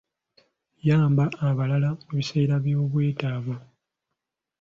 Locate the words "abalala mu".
1.47-2.11